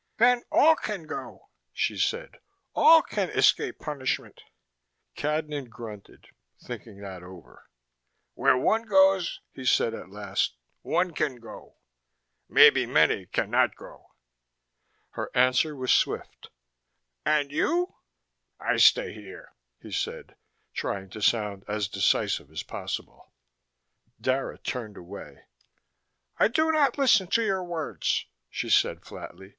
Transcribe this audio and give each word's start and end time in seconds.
"Then 0.17 0.41
all 0.51 0.75
can 0.75 1.03
go," 1.05 1.49
she 1.71 1.95
said. 1.95 2.39
"All 2.73 3.03
can 3.03 3.29
escape 3.29 3.77
punishment." 3.77 4.41
Cadnan 5.15 5.69
grunted, 5.69 6.29
thinking 6.59 7.01
that 7.01 7.21
over. 7.21 7.69
"Where 8.33 8.57
one 8.57 8.87
goes," 8.87 9.41
he 9.51 9.63
said 9.63 9.93
at 9.93 10.09
last, 10.09 10.55
"one 10.81 11.11
can 11.13 11.35
go. 11.35 11.75
Maybe 12.49 12.87
many 12.87 13.27
can 13.27 13.51
not 13.51 13.75
go." 13.75 14.15
Her 15.11 15.29
answer 15.37 15.75
was 15.75 15.91
swift. 15.93 16.49
"And 17.23 17.51
you?" 17.51 17.97
"I 18.59 18.77
stay 18.77 19.13
here," 19.13 19.53
he 19.79 19.91
said, 19.91 20.33
trying 20.73 21.11
to 21.11 21.21
sound 21.21 21.63
as 21.67 21.87
decisive 21.87 22.49
as 22.49 22.63
possible. 22.63 23.31
Dara 24.19 24.57
turned 24.57 24.97
away. 24.97 25.43
"I 26.39 26.47
do 26.47 26.71
not 26.71 26.97
listen 26.97 27.27
to 27.27 27.43
your 27.43 27.63
words," 27.63 28.25
she 28.49 28.67
said 28.67 29.05
flatly. 29.05 29.49